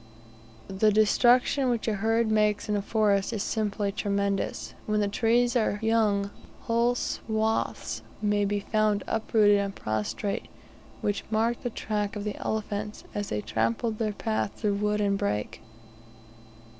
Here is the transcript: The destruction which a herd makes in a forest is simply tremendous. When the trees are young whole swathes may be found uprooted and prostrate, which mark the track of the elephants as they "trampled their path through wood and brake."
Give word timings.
The 0.67 0.91
destruction 0.91 1.69
which 1.69 1.87
a 1.87 1.93
herd 1.93 2.31
makes 2.31 2.67
in 2.67 2.75
a 2.75 2.81
forest 2.81 3.31
is 3.33 3.43
simply 3.43 3.91
tremendous. 3.91 4.73
When 4.87 4.99
the 4.99 5.07
trees 5.07 5.55
are 5.55 5.77
young 5.79 6.31
whole 6.61 6.95
swathes 6.95 8.01
may 8.19 8.43
be 8.43 8.61
found 8.61 9.03
uprooted 9.05 9.59
and 9.59 9.75
prostrate, 9.75 10.47
which 11.01 11.23
mark 11.29 11.61
the 11.61 11.69
track 11.69 12.15
of 12.15 12.23
the 12.23 12.35
elephants 12.37 13.03
as 13.13 13.29
they 13.29 13.41
"trampled 13.41 13.99
their 13.99 14.13
path 14.13 14.53
through 14.55 14.77
wood 14.77 15.01
and 15.01 15.19
brake." 15.19 15.61